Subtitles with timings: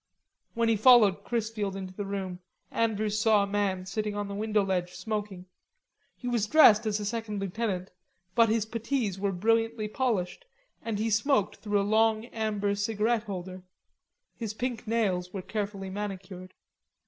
[0.55, 2.39] When he followed Chrisfield into the room,
[2.71, 5.45] Andrews saw a man sitting on the window ledge smoking.
[6.15, 7.91] He was dressed as a second lieutenant,
[8.35, 10.47] his puttees were brilliantly polished,
[10.81, 13.61] and he smoked through a long, amber cigarette holder.
[14.35, 16.55] His pink nails were carefully manicured.